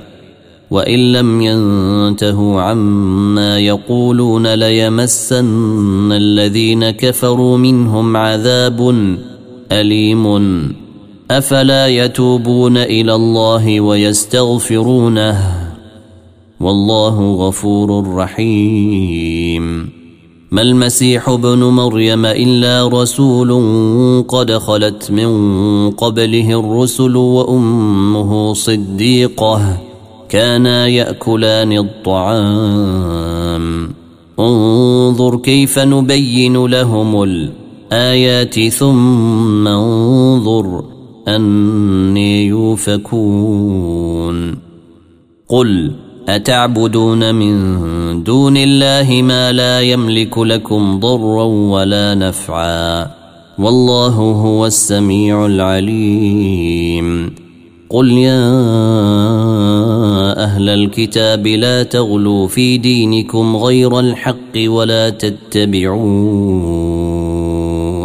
وان 0.70 1.12
لم 1.12 1.40
ينتهوا 1.40 2.60
عما 2.62 3.58
يقولون 3.58 4.54
ليمسن 4.54 6.12
الذين 6.12 6.90
كفروا 6.90 7.58
منهم 7.58 8.16
عذاب 8.16 8.80
أليم؟ 9.72 10.26
أفلا 11.30 11.86
يتوبون 11.86 12.76
إلى 12.76 13.14
الله 13.14 13.80
ويستغفرونه؟ 13.80 15.38
والله 16.60 17.34
غفور 17.34 18.14
رحيم. 18.14 19.90
ما 20.50 20.62
المسيح 20.62 21.28
ابن 21.28 21.58
مريم 21.58 22.26
إلا 22.26 22.88
رسول 22.88 23.50
قد 24.28 24.52
خلت 24.52 25.10
من 25.10 25.90
قبله 25.90 26.60
الرسل 26.60 27.16
وأمه 27.16 28.54
صديقة 28.54 29.78
كانا 30.28 30.86
يأكلان 30.86 31.78
الطعام. 31.78 33.18
انظر 34.40 35.36
كيف 35.36 35.78
نبين 35.78 36.66
لهم 36.66 37.22
الآيات 37.92 38.68
ثم 38.68 39.68
انظر 39.68 40.84
أني 41.28 42.46
يوفكون. 42.46 44.36
قل 45.48 45.92
أتعبدون 46.28 47.34
من 47.34 48.24
دون 48.24 48.56
الله 48.56 49.22
ما 49.22 49.52
لا 49.52 49.80
يملك 49.80 50.38
لكم 50.38 51.00
ضرا 51.00 51.44
ولا 51.44 52.14
نفعا. 52.14 53.06
والله 53.58 54.14
هو 54.14 54.66
السميع 54.66 55.46
العليم. 55.46 57.34
قل 57.90 58.08
يا 58.08 58.48
أهل 60.44 60.68
الكتاب 60.68 61.46
لا 61.46 61.82
تغلوا 61.82 62.46
في 62.46 62.78
دينكم 62.78 63.56
غير 63.56 64.00
الحق 64.00 64.56
ولا 64.56 65.10
تتبعوا 65.10 66.87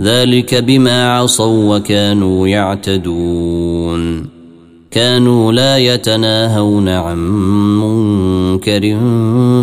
ذلك 0.00 0.54
بما 0.54 1.12
عصوا 1.12 1.76
وكانوا 1.76 2.48
يعتدون. 2.48 4.26
كانوا 4.90 5.52
لا 5.52 5.78
يتناهون 5.78 6.88
عن 6.88 7.18
منكر 7.78 8.98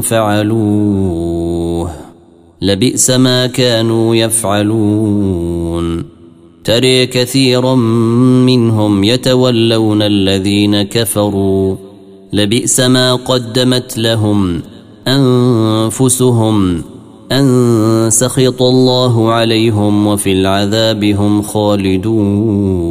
فعلوه. 0.01 1.91
لبئس 2.61 3.09
ما 3.09 3.47
كانوا 3.47 4.15
يفعلون. 4.15 6.03
تري 6.63 7.05
كثيرا 7.05 7.75
منهم 8.45 9.03
يتولون 9.03 10.01
الذين 10.01 10.81
كفروا. 10.81 11.75
لبئس 12.33 12.79
ما 12.79 13.15
قدمت 13.15 13.97
لهم 13.97 14.61
أنفسهم. 15.07 16.81
أن 17.31 18.07
سخط 18.11 18.61
الله 18.61 19.31
عليهم 19.31 20.07
وفي 20.07 20.31
العذاب 20.31 21.03
هم 21.03 21.41
خالدون. 21.41 22.81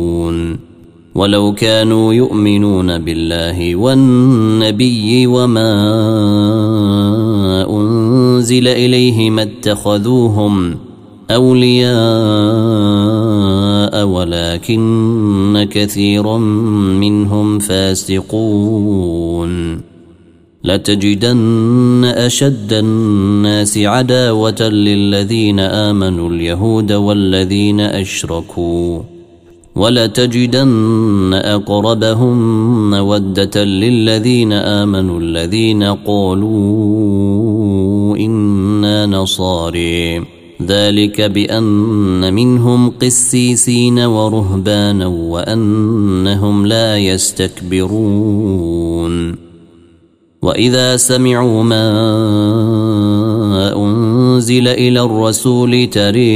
ولو 1.15 1.53
كانوا 1.53 2.15
يؤمنون 2.15 2.99
بالله 2.99 3.77
والنبي 3.77 5.27
وما 5.27 5.73
أنزل 7.71 8.69
إليه 8.69 9.31
ما 9.31 9.43
اتخذوهم 9.43 10.77
أولياء 11.31 11.91
ولكن 14.07 15.69
كثيرا 15.71 16.39
منهم 16.39 17.59
فاسقون. 17.59 19.51
لتجدن 20.65 22.05
أشد 22.05 22.73
الناس 22.73 23.79
عداوة 23.79 24.69
للذين 24.69 25.61
آمنوا 25.61 26.31
اليهود 26.31 26.93
والذين 26.93 27.81
أشركوا 27.81 29.01
ولتجدن 29.77 31.35
أقربهم 31.35 32.91
مودة 32.91 33.65
للذين 33.65 34.53
آمنوا 34.53 35.21
الذين 35.21 35.83
قالوا 35.83 36.57
إنا 38.17 39.07
نصاري. 39.07 40.25
ذلك 40.67 41.21
بأن 41.21 42.35
منهم 42.35 42.91
قسيسين 42.91 43.99
ورهبانا 43.99 45.07
وأنهم 45.07 46.67
لا 46.67 46.99
يستكبرون. 46.99 47.91
واذا 50.43 50.97
سمعوا 50.97 51.63
ما 51.63 51.93
انزل 53.77 54.69
إلى 54.69 55.01
الرسول 55.01 55.87
تري 55.87 56.31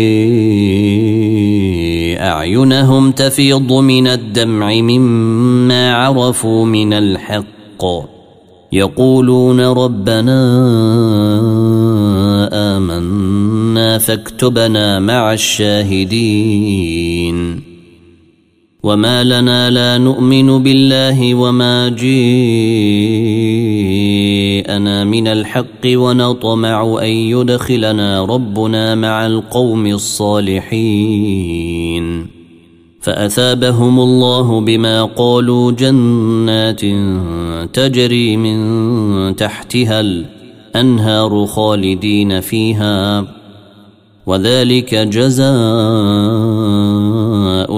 اعينهم 2.19 3.11
تفيض 3.11 3.73
من 3.73 4.07
الدمع 4.07 4.75
مما 4.75 5.95
عرفوا 5.95 6.67
من 6.67 6.93
الحق. 6.93 7.45
يقولون 8.73 9.61
ربنا 9.61 10.41
امنا 12.53 13.99
فاكتبنا 13.99 14.99
مع 14.99 15.33
الشاهدين. 15.33 16.95
وما 18.85 19.25
لنا 19.25 19.71
لا 19.71 19.99
نؤمن 19.99 20.63
بالله 20.63 21.35
وما 21.35 21.89
جيءنا 21.89 22.15
من 25.05 25.29
الحق 25.29 25.85
ونطمع 25.87 26.99
ان 27.03 27.09
يدخلنا 27.09 28.25
ربنا 28.25 28.95
مع 28.95 29.27
القوم 29.27 29.87
الصالحين 29.87 31.25
فاثابهم 33.01 34.01
الله 34.01 34.61
بما 34.61 35.05
قالوا 35.05 35.73
جنات 35.73 36.81
تجري 37.73 38.37
من 38.37 39.37
تحتها 39.37 40.05
انهار 40.77 41.47
خالدين 41.47 42.41
فيها 42.41 43.25
وذلك 44.27 44.95
جزاء 44.95 45.55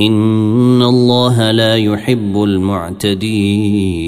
إن 0.00 0.82
الله 0.82 1.50
لا 1.50 1.76
يحب 1.76 2.42
المعتدين. 2.42 4.00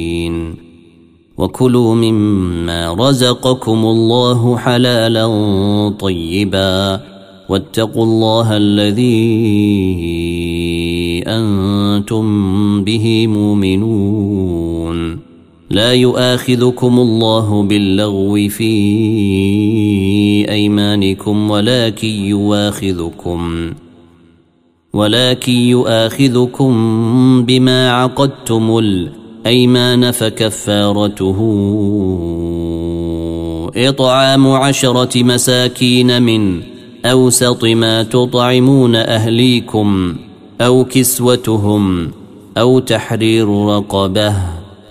وكلوا 1.39 1.95
مما 1.95 2.93
رزقكم 2.93 3.87
الله 3.87 4.57
حلالا 4.57 5.27
طيبا. 6.01 7.01
واتقوا 7.49 8.05
الله 8.05 8.57
الذي 8.57 9.23
أنتم 11.27 12.85
به 12.85 13.27
مؤمنون. 13.27 15.19
لا 15.71 15.93
يؤاخذكم 15.93 17.01
الله 17.01 17.63
باللغو 17.63 18.49
في 18.49 18.73
أيمانكم 20.51 21.51
ولكن 21.51 22.09
يؤاخذكم. 22.09 23.73
ولكن 24.93 25.53
يؤاخذكم 25.53 26.73
بما 27.45 27.91
عقدتم 27.91 28.79
الأيمان 28.79 30.11
فكفارته. 30.11 31.39
إطعام 33.77 34.47
عشرة 34.47 35.23
مساكين 35.23 36.23
من 36.23 36.63
أوسط 37.05 37.65
ما 37.65 38.03
تطعمون 38.03 38.97
أهليكم 38.97 40.17
أو 40.61 40.85
كسوتهم 40.85 42.11
أو 42.59 42.79
تحرير 42.79 43.49
رقبة 43.49 44.35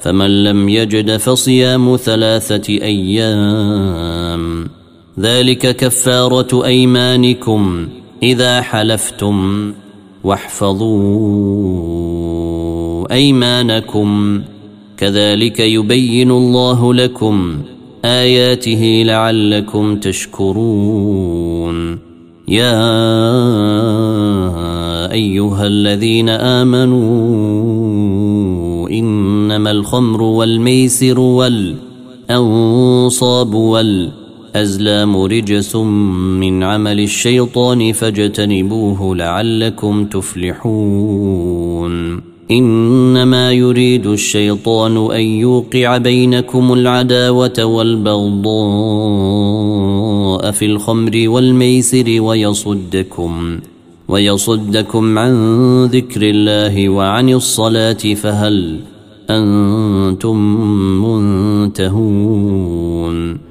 فمن 0.01 0.43
لم 0.43 0.69
يجد 0.69 1.17
فصيام 1.17 1.97
ثلاثة 1.97 2.73
أيام. 2.73 4.67
ذلك 5.19 5.75
كفارة 5.75 6.65
أيمانكم 6.65 7.87
إذا 8.23 8.61
حلفتم. 8.61 9.73
واحفظوا 10.23 11.51
أيمانكم. 13.11 14.41
كذلك 14.97 15.59
يبين 15.59 16.31
الله 16.31 16.93
لكم 16.93 17.57
آياته 18.05 19.03
لعلكم 19.05 19.95
تشكرون. 19.95 21.99
يا 22.47 22.81
أيها 25.11 25.67
الذين 25.67 26.29
آمنوا 26.29 27.01
إنما 28.89 29.71
الخمر 29.71 30.21
والميسر 30.21 31.19
والأنصاب 31.19 33.53
والأنصاب 33.53 34.20
الأزلام 34.55 35.15
رجس 35.17 35.75
من 35.75 36.63
عمل 36.63 36.99
الشيطان 36.99 37.93
فاجتنبوه 37.93 39.15
لعلكم 39.15 40.05
تفلحون. 40.05 41.91
إنما 42.51 43.51
يريد 43.51 44.07
الشيطان 44.07 45.11
أن 45.11 45.21
يوقع 45.21 45.97
بينكم 45.97 46.73
العداوة 46.73 47.63
والبغضاء 47.63 48.51
في 50.51 50.65
الخمر 50.65 51.23
والميسر 51.29 52.21
ويصدكم 52.21 53.59
ويصدكم 54.07 55.17
عن 55.17 55.33
ذكر 55.85 56.21
الله 56.29 56.89
وعن 56.89 57.29
الصلاة 57.29 57.93
فهل 57.93 58.79
أنتم 59.29 60.37
منتهون. 61.71 63.50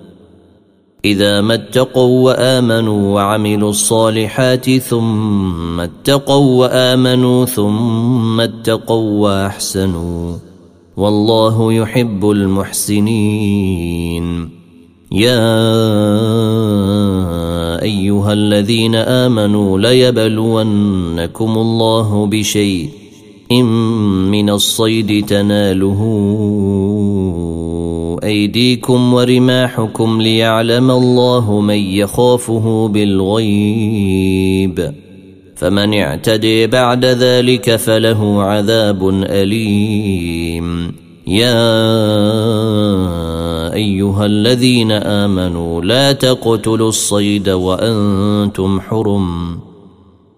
إذا 1.05 1.41
ما 1.41 1.53
اتقوا 1.53 2.25
وآمنوا 2.25 3.13
وعملوا 3.13 3.69
الصالحات 3.69 4.69
ثم 4.69 5.79
اتقوا 5.79 6.59
وآمنوا 6.59 7.45
ثم 7.45 8.41
اتقوا 8.41 9.21
وأحسنوا 9.21 10.35
والله 10.97 11.73
يحب 11.73 12.31
المحسنين. 12.31 13.81
يا 15.11 15.51
أيها 17.81 18.33
الذين 18.33 18.95
آمنوا 18.95 19.79
ليبلونكم 19.79 21.57
الله 21.57 22.25
بشيء 22.25 22.89
من 24.31 24.49
الصيد 24.49 25.25
تناله 25.25 26.01
أيديكم 28.31 29.13
ورماحكم 29.13 30.21
ليعلم 30.21 30.91
الله 30.91 31.59
من 31.59 31.75
يخافه 31.75 32.87
بالغيب. 32.87 34.77
فمن 35.55 35.93
اعتدي 35.93 36.67
بعد 36.67 37.05
ذلك 37.05 37.75
فله 37.75 38.43
عذاب 38.43 39.09
أليم. 39.23 40.93
يا 41.27 41.63
أيها 43.73 44.25
الذين 44.25 44.91
آمنوا 44.91 45.81
لا 45.81 46.11
تقتلوا 46.11 46.89
الصيد 46.89 47.49
وأنتم 47.49 48.81
حرم. 48.81 49.59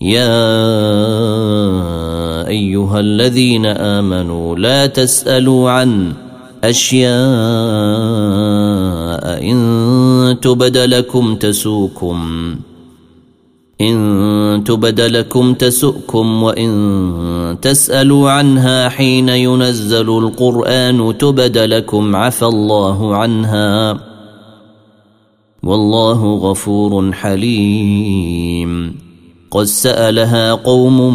يا 0.00 0.38
أيها 2.48 3.00
الذين 3.00 3.66
آمنوا 3.66 4.56
لا 4.56 4.86
تسألوا 4.86 5.70
عن 5.70 6.12
أشياء 6.64 7.08
إن 9.50 10.36
تبد 10.42 10.76
لكم 10.76 11.36
تسوكم 11.36 12.56
إن 13.80 14.64
تبد 14.66 15.00
لكم 15.00 15.54
تسؤكم 15.54 16.42
وإن 16.42 17.56
تسألوا 17.62 18.30
عنها 18.30 18.88
حين 18.88 19.28
ينزل 19.28 20.18
القرآن 20.18 21.18
تبد 21.18 21.58
لكم 21.58 22.16
عفى 22.16 22.46
الله 22.46 23.16
عنها. 23.16 24.00
والله 25.62 26.34
غفور 26.34 27.12
حليم. 27.12 29.07
قد 29.50 29.64
سالها 29.64 30.54
قوم 30.54 31.14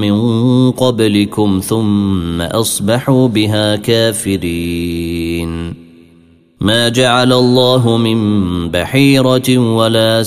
من 0.00 0.70
قبلكم 0.70 1.60
ثم 1.64 2.40
اصبحوا 2.40 3.28
بها 3.28 3.76
كافرين 3.76 5.74
ما 6.60 6.88
جعل 6.88 7.32
الله 7.32 7.96
من 7.96 8.18
بحيره 8.70 9.58
ولا 9.58 10.22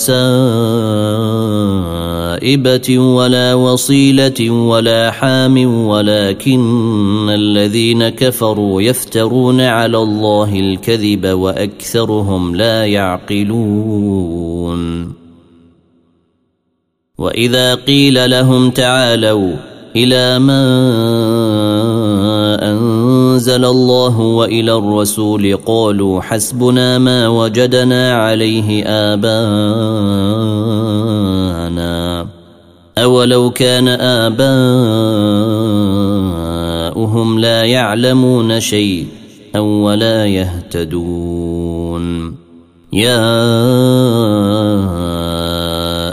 سائبه 2.35 2.99
ولا 2.99 3.53
وصيله 3.53 4.49
ولا 4.49 5.11
حام 5.11 5.85
ولكن 5.87 7.29
الذين 7.29 8.09
كفروا 8.09 8.81
يفترون 8.81 9.61
على 9.61 9.97
الله 9.97 10.59
الكذب 10.59 11.25
واكثرهم 11.27 12.55
لا 12.55 12.85
يعقلون 12.85 14.61
واذا 17.22 17.76
قيل 17.76 18.30
لهم 18.30 18.69
تعالوا 18.69 19.53
إلى 19.95 20.39
ما 20.39 20.63
انزل 22.72 23.65
الله 23.65 24.19
والى 24.19 24.74
الرسول 24.74 25.57
قالوا 25.65 26.22
حسبنا 26.22 26.97
ما 26.97 27.28
وجدنا 27.28 28.13
عليه 28.13 28.84
اباءنا 28.86 29.32
اولو 32.97 33.51
كان 33.51 33.88
اباؤهم 36.88 37.39
لا 37.39 37.63
يعلمون 37.63 38.59
شيئا 38.59 39.59
ولا 39.59 40.26
يهتدون 40.26 42.36
يا 42.93 43.22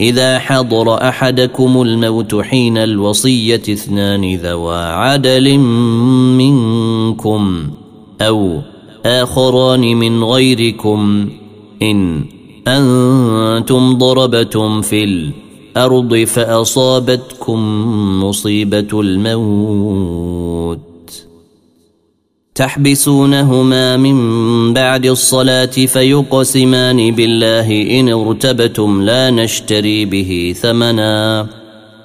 إذا 0.00 0.38
حضر 0.38 1.08
أحدكم 1.08 1.82
الموت 1.82 2.34
حين 2.34 2.78
الوصية 2.78 3.62
اثنان 3.68 4.34
ذوا 4.34 4.74
عدل 4.74 5.58
منكم 6.38 7.70
أو 8.20 8.60
آخران 9.06 9.80
من 9.80 10.24
غيركم 10.24 11.28
إن 11.82 12.24
أنتم 12.68 13.98
ضربتم 13.98 14.80
في 14.80 15.04
الأرض 15.04 16.14
فأصابتكم 16.14 17.60
مصيبة 18.24 19.00
الموت 19.00 20.78
تحبسونهما 22.54 23.96
من 23.96 24.18
بعد 24.74 25.06
الصلاة 25.06 25.66
فيقسمان 25.66 27.10
بالله 27.10 28.00
إن 28.00 28.08
ارتبتم 28.08 29.02
لا 29.02 29.30
نشتري 29.30 30.04
به 30.04 30.54
ثمنا. 30.62 31.46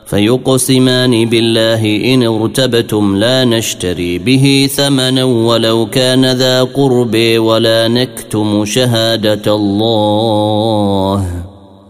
فيقسمان 0.06 1.26
بالله 1.26 2.14
إن 2.14 2.24
ارتبتم 2.24 3.16
لا 3.16 3.46
نشتري 3.46 4.18
به 4.18 4.70
ثمنا 4.76 5.24
ولو 5.24 5.86
كان 5.86 6.32
ذا 6.32 6.64
قرب 6.64 7.16
ولا 7.38 7.88
نكتم 7.88 8.66
شهادة 8.66 9.56
الله. 9.56 11.26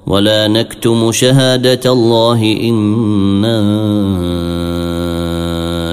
ولا 0.07 0.47
نكتم 0.47 1.11
شهادة 1.11 1.93
الله 1.93 2.57
إنا 2.63 3.59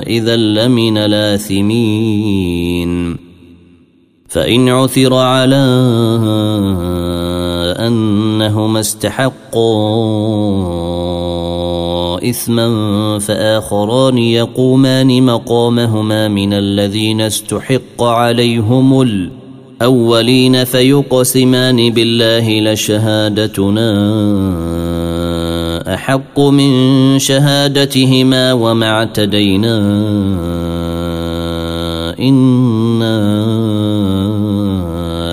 إذا 0.07 0.37
لمن 0.37 0.99
لاثمين 0.99 2.47
فإن 4.29 4.69
عثر 4.69 5.15
على 5.15 5.57
أنهما 7.79 8.81
استحقا 8.81 9.67
إثما 12.31 13.19
فآخران 13.19 14.19
يقومان 14.19 15.23
مقامهما 15.23 16.29
من 16.29 16.53
الذين 16.53 17.21
استحق 17.21 18.03
عليهم 18.03 19.03
الأولين 19.81 20.65
فيقسمان 20.65 21.91
بالله 21.91 22.73
لشهادتنا 22.73 23.93
أحق 25.97 26.41
من 26.41 27.19
شهادتهما 27.19 28.53
وما 28.53 28.91
اعتدينا 28.91 29.79
إنا 32.21 33.17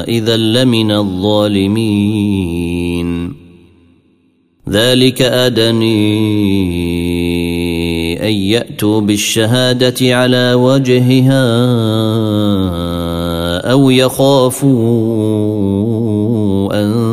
إذا 0.07 0.37
لمن 0.37 0.91
الظالمين. 0.91 2.23
ذلك 4.69 5.21
أدني 5.21 5.93
أن 8.27 8.33
يأتوا 8.33 9.01
بالشهادة 9.01 10.15
على 10.15 10.53
وجهها 10.53 11.43
أو 13.71 13.89
يخافوا 13.89 14.73
أن 16.73 17.12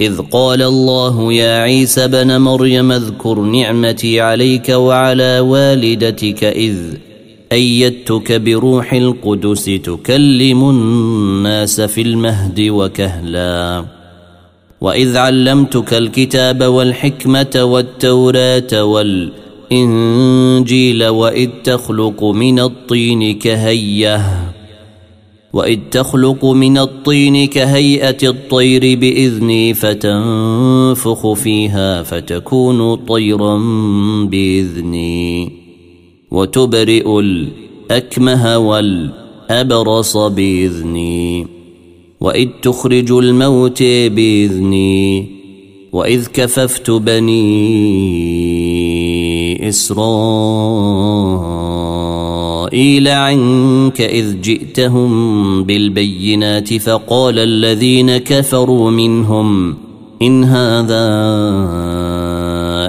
إذ 0.00 0.20
قال 0.30 0.62
الله 0.62 1.32
يا 1.32 1.58
عيسى 1.58 2.08
بن 2.08 2.40
مريم 2.40 2.92
اذكر 2.92 3.40
نعمتي 3.40 4.20
عليك 4.20 4.68
وعلى 4.68 5.40
والدتك 5.40 6.44
إذ 6.44 6.76
أيدتك 7.52 8.32
بروح 8.32 8.92
القدس 8.92 9.64
تكلم 9.64 10.70
الناس 10.70 11.80
في 11.80 12.02
المهد 12.02 12.60
وكهلا. 12.60 13.84
وإذ 14.80 15.16
علمتك 15.16 15.94
الكتاب 15.94 16.64
والحكمة 16.64 17.60
والتوراة 17.62 18.84
والإنجيل 19.72 21.06
وإذ 21.06 21.48
تخلق 21.64 22.24
من 22.24 22.60
الطين 22.60 23.38
كهيّة. 23.38 24.57
واذ 25.52 25.78
تخلق 25.90 26.44
من 26.44 26.78
الطين 26.78 27.46
كهيئه 27.46 28.28
الطير 28.28 28.98
باذني 28.98 29.74
فتنفخ 29.74 31.32
فيها 31.32 32.02
فتكون 32.02 32.94
طيرا 32.94 33.58
باذني 34.24 35.52
وتبرئ 36.30 37.20
الاكمه 37.20 38.58
والابرص 38.58 40.16
باذني 40.16 41.46
واذ 42.20 42.48
تخرج 42.62 43.12
الموت 43.12 43.82
باذني 43.82 45.26
واذ 45.92 46.26
كففت 46.26 46.90
بني 46.90 47.38
اسرائيل. 49.68 50.98
إسرائيل 52.68 53.08
عنك 53.08 54.00
إذ 54.00 54.40
جئتهم 54.40 55.64
بالبينات 55.64 56.74
فقال 56.74 57.38
الذين 57.38 58.16
كفروا 58.16 58.90
منهم 58.90 59.76
إن 60.22 60.44
هذا 60.44 61.08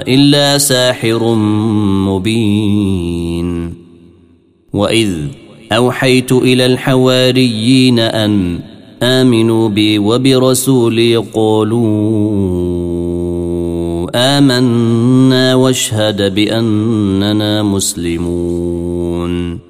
إلا 0.08 0.58
ساحر 0.58 1.34
مبين 2.08 3.74
وإذ 4.72 5.10
أوحيت 5.72 6.32
إلى 6.32 6.66
الحواريين 6.66 7.98
أن 7.98 8.60
آمنوا 9.02 9.68
بي 9.68 9.98
وبرسولي 9.98 11.16
قالوا 11.16 11.90
آمنا 14.14 15.54
واشهد 15.54 16.34
بأننا 16.34 17.62
مسلمون 17.62 19.69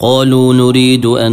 قالوا 0.00 0.54
نريد 0.54 1.06
أن 1.06 1.32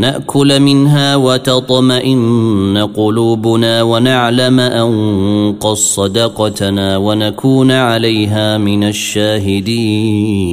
نأكل 0.00 0.60
منها 0.60 1.16
وتطمئن 1.16 2.88
قلوبنا 2.96 3.82
ونعلم 3.82 4.60
أن 4.60 5.54
قد 5.60 5.74
صدقتنا 5.74 6.96
ونكون 6.96 7.70
عليها 7.70 8.58
من 8.58 8.84
الشاهدين. 8.84 10.52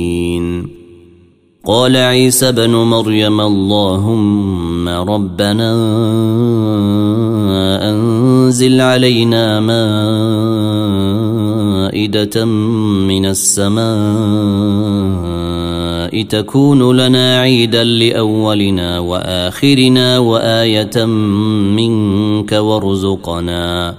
قال 1.65 1.95
عيسى 1.97 2.51
بن 2.51 2.69
مريم 2.69 3.41
اللهم 3.41 4.89
ربنا 4.89 5.73
أنزل 7.89 8.81
علينا 8.81 9.59
مائدة 11.89 12.45
من 13.09 13.25
السماء 13.25 13.79
تكون 16.23 16.97
لنا 16.97 17.39
عيدا 17.39 17.83
لأولنا 17.83 18.99
وآخرنا 18.99 20.19
وآية 20.19 21.05
منك 21.75 22.51
وارزقنا. 22.51 23.95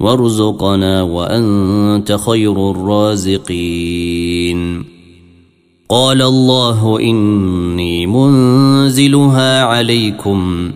وارزقنا 0.00 1.02
وأنت 1.02 2.18
خير 2.26 2.70
الرازقين. 2.70 4.60
قال 5.88 6.22
الله 6.22 7.00
إني 7.00 8.06
منزلها 8.06 9.62
عليكم 9.62 10.70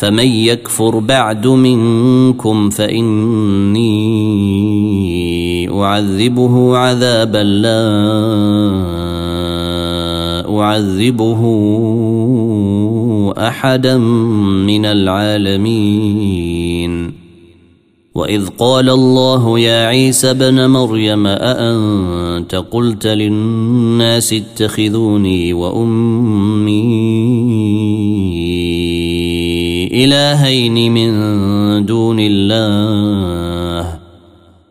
فمن 0.00 0.26
يكفر 0.26 0.98
بعد 0.98 1.46
منكم 1.46 2.70
فإني 2.70 3.80
أعذبه 5.84 6.76
عذابا 6.76 7.42
لا 7.42 7.84
أعذبه 10.60 11.42
أحدا 13.38 13.98
من 14.66 14.84
العالمين. 14.84 16.40
وإذ 18.14 18.48
قال 18.58 18.90
الله 18.90 19.58
يا 19.58 19.86
عيسى 19.86 20.34
بن 20.34 20.70
مريم 20.70 21.26
أأنت 21.26 22.54
قلت 22.54 23.06
للناس 23.06 24.32
اتخذوني 24.32 25.52
وأمي 25.52 26.80
إلهين 30.04 30.92
من 30.92 31.10
دون 31.86 32.16
الله؟ 32.20 33.99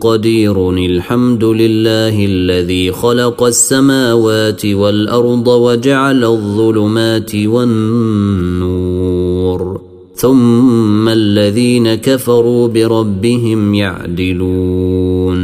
قدير. 0.00 0.70
الحمد 0.70 1.44
لله 1.44 2.24
الذي 2.24 2.92
خلق 2.92 3.42
السماوات 3.42 4.66
والأرض 4.66 5.48
وجعل 5.48 6.24
الظلمات 6.24 7.34
والنور. 7.34 8.84
ثم 10.14 11.08
الذين 11.08 11.94
كفروا 11.94 12.68
بربهم 12.68 13.74
يعدلون. 13.74 15.40